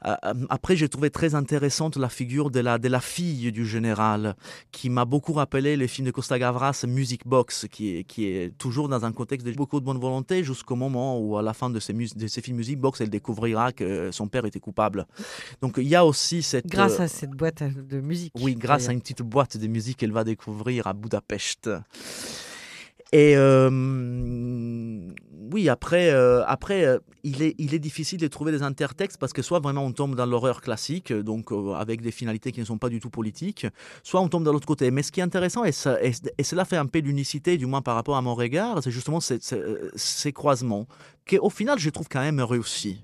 Après, 0.00 0.76
j'ai 0.76 0.88
trouvé 0.88 1.10
très 1.10 1.34
intéressante 1.34 1.96
la 1.96 2.08
figure 2.08 2.50
de 2.50 2.60
la, 2.60 2.78
de 2.78 2.88
la 2.88 3.00
fille 3.00 3.52
du 3.52 3.66
général, 3.66 4.36
qui 4.72 4.90
m'a 4.90 5.04
beaucoup 5.04 5.32
rappelé 5.32 5.76
les 5.76 5.88
films 5.88 6.06
de 6.06 6.10
Costa 6.10 6.38
Gavras 6.66 6.84
Music 6.86 7.26
Box, 7.26 7.66
qui 7.70 7.96
est, 7.96 8.04
qui 8.04 8.26
est 8.26 8.56
toujours 8.58 8.88
dans 8.88 9.04
un 9.04 9.12
contexte 9.12 9.46
de 9.46 9.52
beaucoup 9.52 9.78
de 9.80 9.84
bonne 9.84 9.98
volonté, 9.98 10.42
jusqu'au 10.42 10.74
moment 10.74 11.18
où, 11.18 11.36
à 11.36 11.42
la 11.42 11.52
fin 11.52 11.70
de 11.70 11.78
ces, 11.78 11.92
de 11.92 12.26
ces 12.26 12.40
films 12.40 12.56
Music 12.56 12.78
Box, 12.78 13.00
elle 13.00 13.10
découvrira 13.10 13.72
que 13.72 14.10
son 14.10 14.28
père 14.28 14.44
était 14.46 14.60
coupable. 14.60 15.06
Donc 15.60 15.74
il 15.78 15.86
y 15.86 15.94
a 15.94 16.04
aussi 16.04 16.42
cette... 16.42 16.66
Grâce 16.66 16.98
euh, 17.00 17.04
à 17.04 17.08
cette 17.08 17.30
boîte 17.30 17.62
de 17.62 18.00
musique. 18.00 18.32
Oui, 18.40 18.54
grâce 18.54 18.88
à 18.88 18.92
une 18.92 19.00
petite 19.00 19.22
boîte 19.22 19.56
de 19.56 19.66
musique 19.66 19.98
qu'elle 19.98 20.12
va 20.12 20.24
découvrir 20.24 20.86
à 20.86 20.92
Budapest. 20.92 21.70
Et 23.16 23.34
euh, 23.34 23.70
oui, 25.50 25.70
après, 25.70 26.10
euh, 26.10 26.44
après 26.44 26.98
il 27.24 27.40
est, 27.40 27.54
il 27.56 27.72
est 27.72 27.78
difficile 27.78 28.20
de 28.20 28.26
trouver 28.26 28.52
des 28.52 28.62
intertextes 28.62 29.16
parce 29.16 29.32
que 29.32 29.40
soit 29.40 29.58
vraiment 29.58 29.86
on 29.86 29.92
tombe 29.92 30.14
dans 30.14 30.26
l'horreur 30.26 30.60
classique, 30.60 31.14
donc 31.14 31.50
euh, 31.50 31.72
avec 31.72 32.02
des 32.02 32.10
finalités 32.10 32.52
qui 32.52 32.60
ne 32.60 32.66
sont 32.66 32.76
pas 32.76 32.90
du 32.90 33.00
tout 33.00 33.08
politiques, 33.08 33.66
soit 34.02 34.20
on 34.20 34.28
tombe 34.28 34.44
de 34.44 34.50
l'autre 34.50 34.66
côté. 34.66 34.90
Mais 34.90 35.02
ce 35.02 35.12
qui 35.12 35.20
est 35.20 35.22
intéressant, 35.22 35.64
et, 35.64 35.72
cela 35.72 36.66
fait 36.66 36.76
un 36.76 36.84
peu 36.84 36.98
l'unicité, 36.98 37.56
du 37.56 37.64
moins 37.64 37.80
par 37.80 37.94
rapport 37.94 38.18
à 38.18 38.20
mon 38.20 38.34
regard, 38.34 38.82
c'est 38.82 38.90
justement 38.90 39.20
ces 39.20 40.32
croisements 40.34 40.86
qui 41.26 41.38
au 41.38 41.50
final 41.50 41.78
je 41.78 41.90
trouve 41.90 42.08
quand 42.08 42.20
même 42.20 42.40
réussi. 42.40 43.02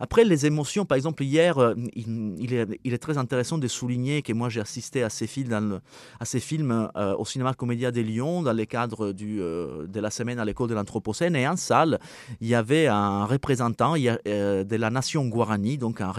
Après 0.00 0.24
les 0.24 0.46
émotions, 0.46 0.84
par 0.86 0.96
exemple 0.96 1.22
hier, 1.22 1.58
euh, 1.58 1.74
il, 1.94 2.54
est, 2.54 2.98
très 2.98 3.18
intéressant 3.18 3.58
de 3.58 3.68
souligner 3.68 4.22
que 4.22 4.32
moi 4.32 4.48
j'ai 4.48 4.60
assisté 4.60 5.02
à 5.02 5.10
ces 5.10 5.26
films, 5.26 5.80
à 6.18 6.24
ces 6.24 6.40
films 6.40 6.90
euh, 6.96 7.14
au 7.16 7.24
cinéma 7.24 7.54
Comédia 7.54 7.90
des 7.90 8.02
Lyon 8.02 8.42
dans 8.42 8.54
le 8.54 8.64
cadre 8.64 9.12
euh, 9.20 9.86
de 9.86 10.00
la 10.00 10.10
semaine 10.10 10.38
à 10.38 10.44
l'école 10.44 10.68
de 10.68 10.74
l'Anthropocène 10.74 11.36
et 11.36 11.46
en 11.46 11.56
salle 11.56 11.98
il 12.40 12.48
y 12.48 12.54
avait 12.54 12.86
un 12.86 13.26
représentant 13.26 13.94
de 13.94 14.76
la 14.76 14.90
nation 14.90 15.26
Guarani, 15.26 15.76
donc 15.76 16.00
un, 16.00 16.12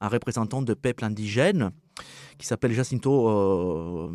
un, 0.00 0.08
représentant 0.08 0.62
de 0.62 0.74
peuple 0.74 1.04
indigène 1.04 1.70
qui 2.38 2.46
s'appelle 2.46 2.72
Jacinto. 2.72 4.10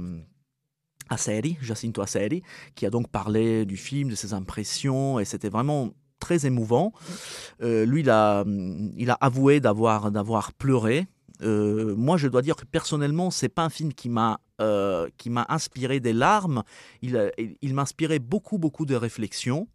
Asseri, 1.08 1.55
Jacinto 1.62 2.01
Asseri, 2.01 2.41
qui 2.74 2.88
a 2.88 2.89
donc 2.89 3.10
parlé 3.10 3.67
du 3.67 3.77
film, 3.77 4.10
de 4.10 4.15
ses 4.15 4.34
impressions, 4.34 5.20
et 5.20 5.25
c'était 5.25 5.50
vraiment 5.50 5.91
très 6.19 6.45
émouvant. 6.45 6.93
Euh, 7.62 7.86
lui, 7.86 8.01
il 8.01 8.10
a, 8.10 8.43
il 8.98 9.10
a 9.10 9.17
avoué 9.22 9.60
d'avoir, 9.60 10.12
d'avoir 10.12 10.53
pleuré. 10.53 11.07
Euh, 11.41 11.95
moi, 11.95 12.17
je 12.17 12.27
dois 12.27 12.41
dire 12.41 12.55
que 12.55 12.65
personnellement, 12.65 13.31
c'est 13.31 13.50
pas 13.50 13.63
un 13.63 13.69
film 13.69 13.93
qui 13.93 14.10
m'a, 14.10 14.39
euh, 14.62 15.07
qui 15.17 15.29
m'a 15.29 15.45
inspiré 15.50 16.00
des 16.00 16.13
larmes. 16.13 16.63
Il, 17.01 17.31
il 17.62 17.74
m'a 17.74 17.84
inspiré 17.84 18.19
beaucoup, 18.19 18.57
beaucoup 18.57 18.86
de 18.86 18.95
réflexions. 18.95 19.67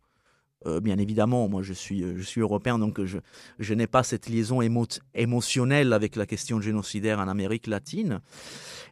Bien 0.83 0.99
évidemment, 0.99 1.49
moi 1.49 1.63
je 1.63 1.73
suis, 1.73 2.05
je 2.19 2.23
suis 2.23 2.43
européen, 2.43 2.79
donc 2.79 3.03
je, 3.03 3.17
je 3.59 3.73
n'ai 3.73 3.87
pas 3.87 4.03
cette 4.03 4.29
liaison 4.29 4.61
émo 4.61 4.85
émotionnelle 5.15 5.95
avec 5.95 6.17
la 6.17 6.27
question 6.27 6.61
génocidaire 6.61 7.19
en 7.19 7.29
Amérique 7.29 7.67
latine. 7.67 8.21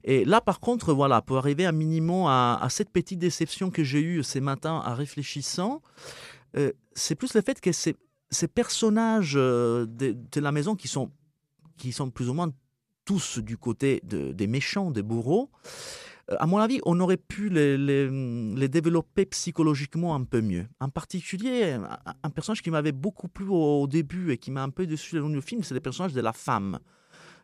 Et 0.03 0.25
là, 0.25 0.41
par 0.41 0.61
contre, 0.61 0.95
voilà, 0.95 1.21
pour 1.21 1.37
arriver 1.37 1.67
à 1.67 1.73
minimum 1.73 2.25
à, 2.27 2.59
à 2.63 2.71
cette 2.71 2.89
petite 2.89 3.19
déception 3.19 3.71
que 3.71 3.85
j'ai 3.85 4.01
eue 4.01 4.23
ces 4.23 4.41
matins 4.41 4.83
en 4.83 4.95
réfléchissant, 4.95 5.83
euh, 6.57 6.73
c'est 6.93 7.15
plus 7.15 7.35
le 7.35 7.43
fait 7.43 7.61
que 7.61 7.73
ces, 7.73 7.95
personnages 8.49 9.35
euh, 9.37 9.87
de, 9.87 10.41
la 10.41 10.53
maison 10.53 10.77
qui 10.77 10.89
sont, 10.89 11.11
qui 11.77 11.93
sont 11.93 12.11
plus 12.11 12.29
ou 12.29 12.35
moins 12.35 12.51
tous 13.05 13.39
du 13.39 13.57
côté 13.57 14.01
de, 14.05 14.33
des 14.33 14.47
méchants, 14.47 14.91
des 14.91 15.03
bourreaux, 15.03 15.51
euh, 16.31 16.37
à 16.39 16.47
mon 16.47 16.59
avis, 16.59 16.81
on 16.85 17.01
aurait 17.01 17.17
pu 17.17 17.49
les, 17.49 18.69
développer 18.69 19.25
psychologiquement 19.27 20.15
un 20.15 20.25
peu 20.25 20.41
mieux. 20.41 20.67
En 20.81 20.89
particulier, 20.89 21.77
un, 22.23 22.31
personnage 22.31 22.63
qui 22.63 22.71
m'avait 22.71 22.93
beaucoup 22.93 23.29
plu 23.29 23.47
au, 23.49 23.87
début 23.87 24.33
et 24.33 24.39
qui 24.39 24.51
m'a 24.51 24.63
un 24.63 24.71
peu 24.71 24.87
déçu 24.87 25.19
le 25.19 25.41
film, 25.41 25.63
c'est 25.63 25.75
le 25.75 25.81
personnage 25.81 26.13
de 26.13 26.21
la 26.21 26.33
femme 26.33 26.79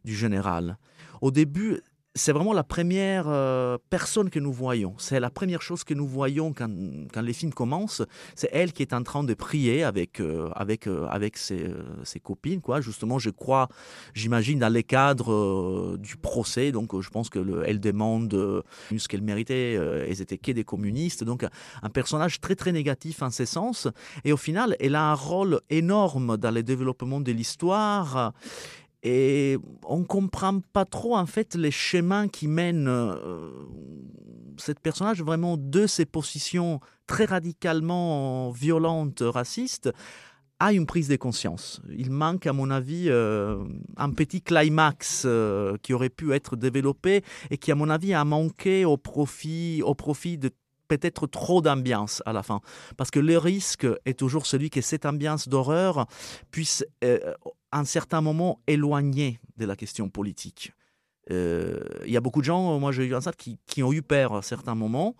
du 0.05 0.15
général. 0.15 0.79
Au 1.23 1.31
début, 1.31 1.81
c'est 2.17 2.31
vraiment 2.31 2.53
la 2.53 2.63
première 2.63 3.25
euh, 3.27 3.77
personne 3.91 4.31
que 4.31 4.39
nous 4.39 4.53
voyons. 4.53 4.95
C'est 4.99 5.19
la 5.19 5.31
première 5.31 5.63
chose 5.63 5.83
que 5.83 5.95
nous 5.95 6.07
voyons 6.07 6.53
quand, 6.53 6.71
quand 7.13 7.23
les 7.23 7.33
films 7.33 7.53
commencent. 7.53 8.03
C'est 8.37 8.49
elle 8.53 8.73
qui 8.73 8.83
est 8.83 8.93
en 8.93 9.03
train 9.03 9.25
de 9.25 9.35
prier 9.35 9.83
avec, 9.83 10.21
euh, 10.21 10.49
avec, 10.55 10.87
euh, 10.87 11.09
avec 11.11 11.37
ses, 11.37 11.67
ses, 12.05 12.21
copines. 12.21 12.61
Quoi. 12.61 12.81
Justement, 12.81 13.19
je 13.19 13.31
crois, 13.31 13.69
j'imagine, 14.15 14.61
dans 14.61 14.73
les 14.73 14.85
cadres 14.85 15.97
du 15.99 16.17
procès. 16.17 16.71
Donc, 16.71 17.01
je 17.01 17.11
pense 17.11 17.31
qu'elle 17.31 17.81
demande 17.81 18.63
ce 18.97 19.09
qu'elle 19.09 19.23
méritait. 19.23 19.73
elles 19.73 20.23
étaient 20.23 20.39
que 20.39 20.53
des 20.53 20.65
communistes. 20.65 21.25
Donc, 21.25 21.45
un 21.83 21.91
personnage 21.91 22.41
très, 22.41 22.55
très 22.55 22.71
négatif 22.71 23.23
en 23.23 23.31
ce 23.31 23.45
sens. 23.45 23.89
Et 24.25 24.33
au 24.33 24.37
final, 24.37 24.77
elle 24.79 24.95
a 24.95 25.11
un 25.11 25.15
rôle 25.15 25.61
énorme 25.69 26.37
dans 26.37 26.53
le 26.53 26.63
développement 26.63 27.21
de 27.21 27.33
l'histoire 27.33 28.33
et 29.05 29.59
on 29.87 29.99
ne 29.99 30.05
comprend 30.05 30.61
pas 30.73 30.87
trop 30.87 31.17
en 31.17 31.27
fait 31.27 31.55
les 31.55 31.71
chemins 31.71 32.27
qui 32.27 32.49
mènent 32.49 32.89
euh, 32.89 33.51
cette 34.57 34.81
personnage 34.81 35.23
vraiment 35.23 35.57
de 35.59 35.87
ses 35.87 36.07
positions 36.07 36.81
très 37.07 37.27
radicalement 37.27 38.51
violentes, 38.51 39.23
racistes, 39.23 39.93
à 40.61 40.73
une 40.73 40.87
prise 40.87 41.09
de 41.09 41.17
conscience. 41.17 41.83
Il 41.91 42.11
manque, 42.11 42.47
à 42.47 42.53
mon 42.53 42.71
avis, 42.71 43.07
euh, 43.09 43.63
un 43.97 44.11
petit 44.11 44.41
climax 44.41 45.25
euh, 45.27 45.77
qui 45.83 45.93
aurait 45.93 46.09
pu 46.09 46.33
être 46.33 46.57
développé 46.57 47.23
et 47.51 47.59
qui, 47.59 47.73
à 47.73 47.75
mon 47.75 47.91
avis, 47.91 48.15
a 48.15 48.25
manqué 48.25 48.85
au 48.85 48.97
profit, 48.97 49.83
au 49.85 49.95
profit 49.95 50.39
de 50.39 50.51
peut-être 50.89 51.27
trop 51.27 51.61
d'ambiance 51.61 52.23
à 52.27 52.33
la 52.33 52.43
fin. 52.43 52.61
Parce 52.97 53.11
que 53.11 53.21
le 53.21 53.39
risque 53.39 53.87
est 54.05 54.19
toujours 54.19 54.47
celui 54.47 54.71
que 54.71 54.81
cette 54.81 55.07
ambiance 55.07 55.49
d'horreur 55.49 56.07
puisse, 56.51 56.85
euh, 57.03 57.35
à 57.73 57.81
un 57.81 57.85
certain 57.85 58.21
moment, 58.21 58.61
éloigner 58.67 59.41
de 59.57 59.67
la 59.67 59.77
question 59.77 60.09
politique. 60.09 60.73
Il 61.31 61.37
euh, 61.37 61.81
y 62.07 62.19
a 62.19 62.21
beaucoup 62.21 62.41
de 62.41 62.45
gens, 62.45 62.79
moi 62.79 62.93
j'ai 62.93 63.07
eu 63.07 63.15
un 63.15 63.21
qui, 63.37 63.59
qui, 63.67 63.83
ont 63.83 63.95
eu 63.95 64.03
peur 64.03 64.35
à 64.35 64.43
certains 64.43 64.75
moments, 64.75 65.17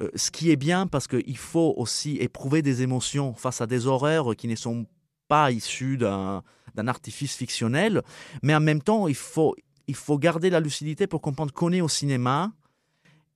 euh, 0.00 0.08
ce 0.14 0.30
qui 0.30 0.50
est 0.50 0.56
bien 0.56 0.86
parce 0.86 1.08
qu'il 1.08 1.36
faut 1.36 1.74
aussi 1.76 2.18
éprouver 2.18 2.62
des 2.62 2.82
émotions 2.82 3.34
face 3.34 3.60
à 3.60 3.66
des 3.66 3.88
horreurs 3.88 4.36
qui 4.36 4.46
ne 4.46 4.54
sont 4.54 4.86
pas 5.26 5.50
issues 5.50 5.96
d'un 5.96 6.42
artifice 6.86 7.34
fictionnel, 7.34 8.02
mais 8.42 8.54
en 8.54 8.60
même 8.60 8.80
temps, 8.80 9.08
il 9.08 9.16
faut, 9.16 9.56
il 9.88 9.96
faut 9.96 10.18
garder 10.18 10.50
la 10.50 10.60
lucidité 10.60 11.08
pour 11.08 11.20
comprendre 11.20 11.52
qu'on 11.52 11.72
est 11.72 11.80
au 11.80 11.88
cinéma, 11.88 12.52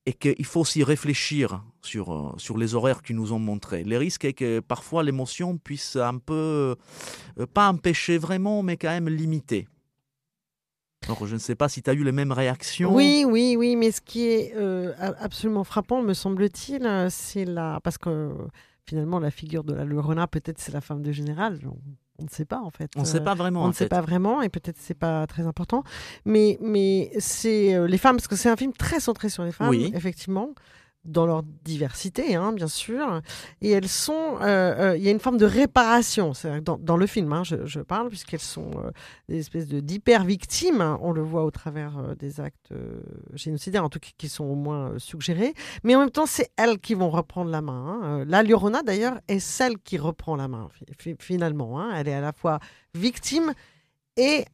et 0.07 0.13
qu'il 0.13 0.45
faut 0.45 0.61
aussi 0.61 0.85
réfléchir 0.85 1.65
sur, 1.83 2.13
euh, 2.13 2.33
sur 2.37 2.59
les 2.59 2.75
horaires 2.75 3.03
qu'ils 3.03 3.17
nous 3.17 3.33
ont 3.33 3.39
montrés. 3.39 3.85
Le 3.85 3.97
risque 3.97 4.25
est 4.25 4.35
que 4.35 4.61
parfois 4.61 5.03
l'émotion 5.03 5.57
puisse 5.57 5.97
un 5.97 6.19
peu, 6.19 6.77
euh, 7.39 7.47
pas 7.47 7.69
empêcher 7.69 8.19
vraiment, 8.19 8.63
mais 8.63 8.77
quand 8.77 8.91
même 8.91 9.09
limiter. 9.09 9.67
Alors, 11.07 11.27
je 11.27 11.35
ne 11.35 11.39
sais 11.39 11.55
pas 11.55 11.69
si 11.69 11.83
tu 11.83 11.91
as 11.91 11.93
eu 11.93 12.03
les 12.03 12.13
mêmes 12.13 12.33
réactions. 12.33 12.95
Oui, 12.95 13.25
oui, 13.27 13.57
oui, 13.59 13.77
mais 13.77 13.93
ce 13.93 14.01
qui 14.01 14.27
est 14.27 14.55
euh, 14.57 14.93
absolument 14.99 15.65
frappant, 15.65 16.03
me 16.03 16.15
semble-t-il, 16.15 17.07
c'est 17.11 17.45
la... 17.45 17.79
Parce 17.83 17.99
que 17.99 18.31
finalement, 18.87 19.19
la 19.19 19.31
figure 19.31 19.65
de 19.65 19.75
la 19.75 19.85
Lurona, 19.85 20.27
peut-être 20.27 20.59
c'est 20.59 20.73
la 20.73 20.81
femme 20.81 21.03
de 21.03 21.13
général. 21.13 21.61
On 22.19 22.25
ne 22.25 22.29
sait 22.29 22.45
pas 22.45 22.61
en 22.61 22.71
fait. 22.71 22.91
On 22.97 23.01
ne 23.01 23.05
sait 23.07 23.23
pas 23.23 23.35
vraiment. 23.35 23.65
On 23.65 23.69
ne 23.69 23.73
sait 23.73 23.89
pas 23.89 24.01
vraiment 24.01 24.41
et 24.41 24.49
peut-être 24.49 24.77
c'est 24.79 24.95
pas 24.95 25.27
très 25.27 25.47
important. 25.47 25.83
Mais 26.25 26.59
mais 26.61 27.11
c'est 27.19 27.75
euh, 27.75 27.87
les 27.87 27.99
femmes 27.99 28.17
parce 28.17 28.29
que 28.29 28.37
c'est 28.37 28.49
un 28.49 28.57
film 28.57 28.73
très 28.73 29.01
centré 29.01 29.29
sur 29.29 29.45
les 29.45 29.53
femmes. 29.53 29.69
Oui. 29.69 29.93
Effectivement 29.95 30.51
dans 31.05 31.27
leur 31.27 31.43
diversité, 31.65 32.35
hein, 32.35 32.53
bien 32.53 32.69
sûr. 32.69 33.21
Et 33.61 33.71
elles 33.71 33.89
sont. 33.89 34.37
Il 34.41 34.45
euh, 34.45 34.93
euh, 34.93 34.97
y 34.97 35.09
a 35.09 35.11
une 35.11 35.21
forme 35.21 35.37
de 35.37 35.45
réparation 35.45 36.33
dans, 36.63 36.97
le 36.97 37.07
film, 37.07 37.33
hein, 37.33 37.43
je, 37.45 37.81
parle, 37.81 38.09
puisqu'elles 38.09 38.41
sont 38.41 38.71
euh, 38.77 38.91
des 39.29 39.39
espèces 39.39 39.67
de, 39.67 39.81
d'hyper-victimes. 39.81 40.81
Hein, 40.81 40.99
on 41.03 41.13
le 41.13 41.23
voit 41.23 41.45
au 41.45 41.51
travers 41.51 42.17
des 42.19 42.41
actes 42.41 42.73
génocidaires, 43.35 43.85
en 43.85 43.89
tout 43.89 44.01
cas 44.01 44.11
qui 44.17 44.29
sont 44.29 44.45
au 44.45 44.55
moins 44.55 44.95
suggérés. 44.99 45.55
Mais 45.83 45.95
en 45.95 46.01
même 46.01 46.11
temps, 46.11 46.27
c'est 46.27 46.51
elles 46.57 46.79
qui 46.79 46.95
vont 46.95 47.11
reprendre 47.11 47.51
la 47.51 47.61
main. 47.61 48.25
La 48.27 48.43
Llorona, 48.43 48.83
d'ailleurs, 48.83 49.19
est 49.29 49.41
celle 49.41 49.79
qui 49.79 49.99
reprend 49.99 50.37
la 50.37 50.49
main, 50.49 50.69
finalement. 51.19 51.93
Elle 51.93 52.09
est 52.09 52.15
à 52.15 52.21
la 52.21 52.33
fois 52.33 52.61
victime 52.95 53.53
et 54.17 54.45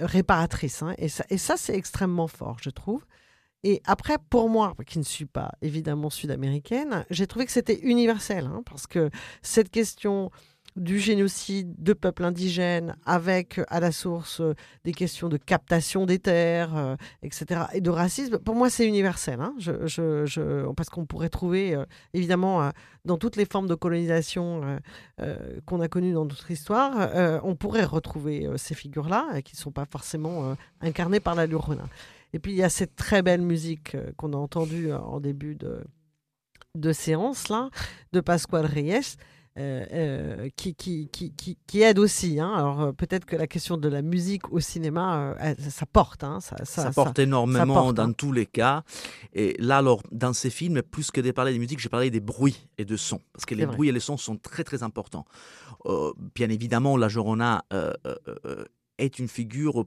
réparatrice. 0.00 0.82
Et 0.98 1.08
ça 1.08 1.56
c'est 1.56 1.74
extrêmement 1.74 2.28
fort, 2.28 2.56
je 2.62 2.70
trouve. 2.70 3.04
Et 3.68 3.82
après, 3.84 4.18
pour 4.30 4.48
moi, 4.48 4.76
qui 4.86 5.00
ne 5.00 5.02
suis 5.02 5.24
pas 5.24 5.50
évidemment 5.60 6.08
sud-américaine, 6.08 7.04
j'ai 7.10 7.26
trouvé 7.26 7.46
que 7.46 7.50
c'était 7.50 7.80
universel, 7.80 8.44
hein, 8.46 8.62
parce 8.64 8.86
que 8.86 9.10
cette 9.42 9.70
question 9.70 10.30
du 10.76 10.98
génocide 10.98 11.74
de 11.78 11.92
peuples 11.92 12.24
indigènes 12.24 12.96
avec 13.04 13.60
à 13.68 13.80
la 13.80 13.92
source 13.92 14.42
des 14.84 14.92
questions 14.92 15.28
de 15.28 15.36
captation 15.36 16.06
des 16.06 16.18
terres, 16.18 16.76
euh, 16.76 16.96
etc., 17.22 17.62
et 17.72 17.80
de 17.80 17.90
racisme, 17.90 18.38
pour 18.38 18.54
moi 18.54 18.70
c'est 18.70 18.86
universel. 18.86 19.40
Hein. 19.40 19.54
Parce 20.76 20.90
qu'on 20.90 21.06
pourrait 21.06 21.28
trouver, 21.28 21.74
euh, 21.74 21.84
évidemment, 22.14 22.62
euh, 22.62 22.70
dans 23.04 23.16
toutes 23.18 23.36
les 23.36 23.46
formes 23.46 23.68
de 23.68 23.74
colonisation 23.74 24.80
qu'on 25.64 25.80
a 25.80 25.86
connues 25.86 26.12
dans 26.12 26.24
notre 26.24 26.50
histoire, 26.50 27.40
on 27.44 27.54
pourrait 27.54 27.84
retrouver 27.84 28.48
ces 28.56 28.74
figures-là, 28.74 29.42
qui 29.42 29.54
ne 29.54 29.60
sont 29.60 29.70
pas 29.70 29.84
forcément 29.84 30.56
incarnées 30.80 31.20
par 31.20 31.36
la 31.36 31.46
Lurona. 31.46 31.84
Et 32.32 32.38
puis 32.38 32.52
il 32.52 32.58
y 32.58 32.62
a 32.62 32.68
cette 32.68 32.96
très 32.96 33.22
belle 33.22 33.40
musique 33.40 33.94
euh, 33.94 34.10
qu'on 34.16 34.34
a 34.34 34.36
entendue 34.36 34.92
euh, 34.92 34.98
en 34.98 35.20
début 35.20 35.54
de, 35.54 35.84
de 36.74 36.92
séance 36.92 37.48
là, 37.48 37.70
de 38.12 38.20
Pascual 38.20 38.66
Reyes. 38.66 39.16
Euh, 39.58 39.86
euh, 39.90 40.48
qui, 40.54 40.74
qui, 40.74 41.08
qui, 41.08 41.32
qui, 41.66 41.80
aide 41.80 41.98
aussi. 41.98 42.38
Hein. 42.38 42.52
Alors 42.54 42.94
peut-être 42.94 43.24
que 43.24 43.36
la 43.36 43.46
question 43.46 43.78
de 43.78 43.88
la 43.88 44.02
musique 44.02 44.52
au 44.52 44.60
cinéma, 44.60 45.34
euh, 45.40 45.54
ça 45.70 45.86
porte. 45.86 46.24
Hein. 46.24 46.40
Ça, 46.40 46.90
porte 46.90 47.18
énormément 47.18 47.94
dans 47.94 48.10
hein. 48.10 48.12
tous 48.12 48.32
les 48.32 48.44
cas. 48.44 48.82
Et 49.32 49.56
là, 49.58 49.78
alors, 49.78 50.02
dans 50.12 50.34
ces 50.34 50.50
films, 50.50 50.82
plus 50.82 51.10
que 51.10 51.22
de 51.22 51.30
parler 51.30 51.54
des 51.54 51.58
musiques, 51.58 51.78
j'ai 51.78 51.88
parlé 51.88 52.10
des 52.10 52.20
bruits 52.20 52.68
et 52.76 52.84
de 52.84 52.98
sons. 52.98 53.22
Parce 53.32 53.46
que 53.46 53.54
les 53.54 53.64
bruits 53.64 53.88
et 53.88 53.92
les 53.92 54.00
sons 54.00 54.18
sont 54.18 54.36
très 54.36 54.62
très 54.62 54.82
importants. 54.82 55.24
Euh, 55.86 56.12
bien 56.34 56.50
évidemment, 56.50 56.98
La 56.98 57.08
Jorona 57.08 57.64
est 58.98 59.18
une 59.18 59.28
figure 59.28 59.86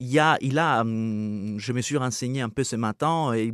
il, 0.00 0.08
y 0.08 0.18
a, 0.18 0.36
il 0.40 0.58
a, 0.58 0.80
hum, 0.80 1.56
je 1.58 1.72
me 1.72 1.80
suis 1.80 1.96
renseigné 1.96 2.40
un 2.40 2.48
peu 2.48 2.64
ce 2.64 2.74
matin, 2.74 3.32
et, 3.32 3.52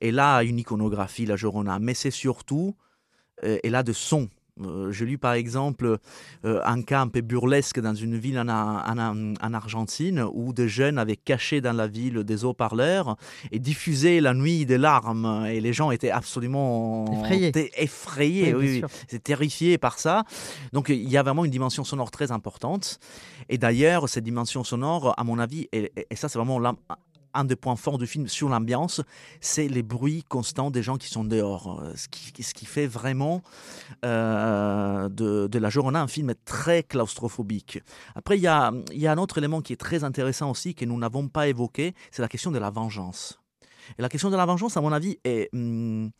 et 0.00 0.12
là, 0.12 0.42
une 0.42 0.58
iconographie, 0.58 1.26
la 1.26 1.36
Jorona, 1.36 1.78
mais 1.78 1.92
c'est 1.92 2.10
surtout, 2.10 2.74
euh, 3.42 3.58
elle 3.62 3.74
a 3.74 3.82
de 3.82 3.92
sons 3.92 4.28
Euh, 4.60 4.92
J'ai 4.92 5.04
lu 5.04 5.18
par 5.18 5.32
exemple 5.32 5.98
euh, 6.44 6.60
un 6.64 6.82
cas 6.82 7.00
un 7.00 7.08
peu 7.08 7.22
burlesque 7.22 7.80
dans 7.80 7.94
une 7.94 8.16
ville 8.16 8.38
en, 8.38 8.48
en, 8.48 9.34
en, 9.34 9.54
Argentine 9.54 10.24
où 10.32 10.52
des 10.52 10.68
jeunes 10.68 10.96
avaient 10.96 11.16
caché 11.16 11.60
dans 11.60 11.72
la 11.72 11.88
ville 11.88 12.22
des 12.22 12.44
haut-parleurs 12.44 13.16
et 13.50 13.58
diffusé 13.58 14.20
la 14.20 14.32
nuit 14.32 14.64
des 14.64 14.78
larmes 14.78 15.46
et 15.48 15.60
les 15.60 15.72
gens 15.72 15.90
étaient 15.90 16.12
absolument 16.12 17.04
effrayés. 17.24 17.52
effrayés 17.76 18.54
oui, 18.54 18.82
oui, 18.84 19.20
terrifiés 19.20 19.76
par 19.76 19.98
ça. 19.98 20.22
Donc 20.72 20.88
il 20.88 21.08
y 21.08 21.16
a 21.16 21.24
vraiment 21.24 21.44
une 21.44 21.50
dimension 21.50 21.82
sonore 21.82 22.12
très 22.12 22.30
importante. 22.30 23.00
Et 23.48 23.58
d'ailleurs, 23.58 24.08
cette 24.08 24.24
dimension 24.24 24.62
sonore, 24.62 25.14
à 25.18 25.24
mon 25.24 25.38
avis, 25.38 25.68
et, 25.72 25.92
et 26.10 26.16
ça 26.16 26.28
c'est 26.28 26.38
vraiment 26.38 26.60
un 27.34 27.44
des 27.44 27.56
points 27.56 27.76
forts 27.76 27.98
du 27.98 28.06
film 28.06 28.28
sur 28.28 28.48
l'ambiance, 28.48 29.00
c'est 29.40 29.68
les 29.68 29.82
bruits 29.82 30.24
constants 30.28 30.70
des 30.70 30.82
gens 30.82 30.96
qui 30.96 31.08
sont 31.08 31.24
dehors. 31.24 31.80
Euh, 31.82 31.92
ce 31.96 32.08
qui, 32.08 32.66
fait 32.66 32.86
vraiment 32.86 33.42
euh, 34.04 35.08
de, 35.08 35.58
La 35.58 35.70
Journée 35.70 35.98
un 35.98 36.08
film 36.08 36.34
très 36.44 36.82
claustrophobique. 36.82 37.80
Après, 38.14 38.38
il 38.38 38.42
y 38.42 38.46
a, 38.46 38.72
y 38.92 39.06
a 39.06 39.12
un 39.12 39.18
autre 39.18 39.38
élément 39.38 39.60
qui 39.60 39.72
est 39.72 39.76
très 39.76 40.04
intéressant 40.04 40.50
aussi, 40.50 40.74
que 40.74 40.84
nous 40.84 40.98
n'avons 40.98 41.28
pas 41.28 41.48
évoqué, 41.48 41.94
c'est 42.10 42.22
la 42.22 42.28
question 42.28 42.50
de 42.50 42.58
la 42.58 42.70
vengeance. 42.70 43.38
Et 43.98 44.02
la 44.02 44.08
question 44.08 44.30
de 44.30 44.36
la 44.36 44.46
vengeance, 44.46 44.76
à 44.76 44.80
mon 44.80 44.92
avis, 44.92 45.18
est... 45.24 45.50
Hum, 45.52 46.10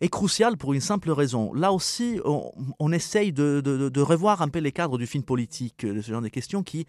est 0.00 0.08
crucial 0.08 0.56
pour 0.56 0.72
une 0.72 0.80
simple 0.80 1.10
raison. 1.10 1.52
Là 1.54 1.72
aussi, 1.72 2.20
on, 2.24 2.92
essaye 2.92 3.32
de, 3.32 4.00
revoir 4.00 4.42
un 4.42 4.48
peu 4.48 4.58
les 4.58 4.72
cadres 4.72 4.98
du 4.98 5.06
film 5.06 5.24
politique, 5.24 5.86
de 5.86 6.00
ce 6.00 6.10
genre 6.10 6.22
de 6.22 6.28
questions 6.28 6.62
qui 6.62 6.86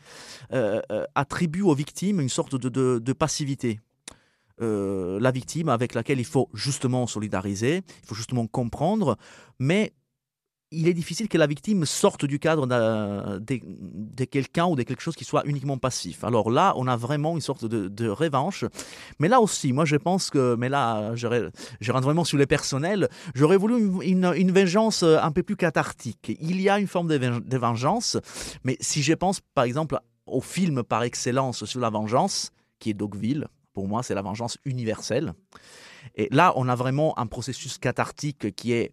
euh, 0.53 0.81
attribuent 1.15 1.61
aux 1.61 1.75
victimes 1.75 2.19
une 2.19 2.29
sorte 2.29 2.55
de, 2.55 2.99
de 2.99 3.13
passivité. 3.13 3.79
Euh, 4.61 5.19
la 5.19 5.31
victime 5.31 5.67
avec 5.67 5.93
laquelle 5.93 6.19
il 6.19 6.25
faut 6.25 6.49
justement 6.53 7.07
solidariser, 7.07 7.83
il 8.03 8.07
faut 8.07 8.15
justement 8.15 8.47
comprendre, 8.47 9.17
mais 9.59 9.91
il 10.71 10.87
est 10.87 10.93
difficile 10.93 11.29
que 11.29 11.37
la 11.37 11.47
victime 11.47 11.85
sorte 11.85 12.25
du 12.25 12.39
cadre 12.39 12.65
de, 12.67 14.25
quelqu'un 14.25 14.65
ou 14.65 14.75
de 14.75 14.83
quelque 14.83 15.01
chose 15.01 15.15
qui 15.15 15.23
soit 15.23 15.45
uniquement 15.45 15.77
passif. 15.77 16.23
Alors 16.23 16.49
là, 16.49 16.73
on 16.75 16.87
a 16.87 16.97
vraiment 16.97 17.35
une 17.35 17.41
sorte 17.41 17.65
de, 17.65 17.87
de 17.87 18.09
revanche. 18.09 18.65
Mais 19.19 19.27
là 19.27 19.39
aussi, 19.39 19.73
moi 19.73 19.85
je 19.85 19.95
pense 19.95 20.29
que, 20.29 20.55
mais 20.55 20.69
là, 20.69 21.15
je, 21.15 21.27
rentre 21.91 22.05
vraiment 22.05 22.23
sur 22.23 22.37
les 22.37 22.47
personnels, 22.47 23.09
j'aurais 23.35 23.57
voulu 23.57 24.03
une, 24.03 24.33
une, 24.35 24.51
vengeance 24.51 25.03
un 25.03 25.31
peu 25.31 25.43
plus 25.43 25.55
cathartique. 25.55 26.35
Il 26.39 26.59
y 26.59 26.69
a 26.69 26.79
une 26.79 26.87
forme 26.87 27.07
de, 27.07 27.17
de 27.17 27.57
vengeance, 27.57 28.17
mais 28.63 28.77
si 28.79 29.03
je 29.03 29.13
pense 29.13 29.41
par 29.53 29.65
exemple 29.65 29.99
au 30.25 30.41
film 30.41 30.83
par 30.83 31.03
excellence 31.03 31.65
sur 31.65 31.79
la 31.79 31.89
vengeance, 31.89 32.51
qui 32.79 32.89
est 32.89 32.93
Dogville, 32.93 33.47
pour 33.73 33.87
moi 33.87 34.03
c'est 34.03 34.15
la 34.15 34.21
vengeance 34.21 34.57
universelle. 34.65 35.33
Et 36.15 36.27
là, 36.31 36.53
on 36.55 36.67
a 36.67 36.75
vraiment 36.75 37.17
un 37.17 37.27
processus 37.27 37.77
cathartique 37.77 38.55
qui 38.55 38.73
est 38.73 38.91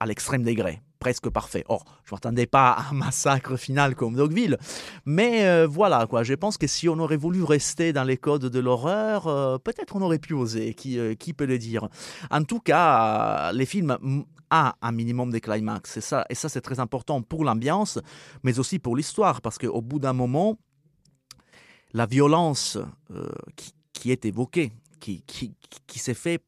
à 0.00 0.06
l'extrême 0.06 0.42
degré 0.42 0.80
presque 0.98 1.28
parfait. 1.28 1.64
Or, 1.68 1.84
je 2.04 2.12
ne 2.12 2.16
m'attendais 2.16 2.46
pas 2.46 2.72
à 2.72 2.90
un 2.90 2.92
massacre 2.94 3.56
final 3.56 3.94
comme 3.94 4.14
Dogville, 4.14 4.58
mais 5.04 5.46
euh, 5.46 5.66
voilà, 5.66 6.06
quoi. 6.06 6.22
Je 6.22 6.34
pense 6.34 6.58
que 6.58 6.66
si 6.66 6.88
on 6.88 6.98
aurait 6.98 7.16
voulu 7.16 7.42
rester 7.42 7.92
dans 7.92 8.04
les 8.04 8.16
codes 8.16 8.46
de 8.46 8.58
l'horreur, 8.58 9.26
euh, 9.26 9.58
peut-être 9.58 9.96
on 9.96 10.02
aurait 10.02 10.18
pu 10.18 10.34
oser, 10.34 10.74
qui, 10.74 10.98
euh, 10.98 11.14
qui 11.14 11.32
peut 11.32 11.46
le 11.46 11.58
dire? 11.58 11.88
En 12.30 12.44
tout 12.44 12.60
cas, 12.60 13.52
les 13.52 13.66
films 13.66 13.96
ont 14.02 14.24
un 14.50 14.92
minimum 14.92 15.30
de 15.30 15.38
climax, 15.38 15.98
et 15.98 16.00
ça, 16.00 16.24
et 16.30 16.34
ça 16.34 16.48
c'est 16.48 16.62
très 16.62 16.80
important 16.80 17.20
pour 17.20 17.44
l'ambiance, 17.44 17.98
mais 18.42 18.58
aussi 18.58 18.78
pour 18.78 18.96
l'histoire, 18.96 19.42
parce 19.42 19.58
qu'au 19.58 19.82
bout 19.82 19.98
d'un 19.98 20.14
moment, 20.14 20.56
la 21.92 22.06
violence 22.06 22.78
qui, 23.56 23.74
qui, 23.92 24.10
est 24.10 24.24
évoquée, 24.24 24.72
qui, 25.00 25.22
qui, 25.26 25.54
qui 25.86 25.98
s'est 25.98 26.14
fait 26.14 26.38